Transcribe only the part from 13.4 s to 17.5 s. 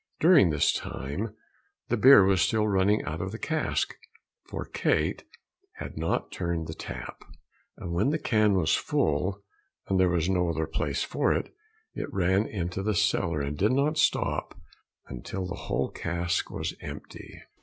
and did not stop until the whole cask was empty.